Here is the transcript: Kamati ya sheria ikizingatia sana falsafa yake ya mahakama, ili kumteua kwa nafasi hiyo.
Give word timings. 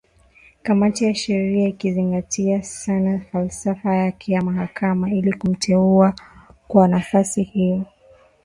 Kamati 0.63 1.05
ya 1.05 1.15
sheria 1.15 1.67
ikizingatia 1.67 2.63
sana 2.63 3.19
falsafa 3.31 3.95
yake 3.95 4.31
ya 4.33 4.41
mahakama, 4.41 5.11
ili 5.11 5.33
kumteua 5.33 6.13
kwa 6.67 6.87
nafasi 6.87 7.43
hiyo. 7.43 7.83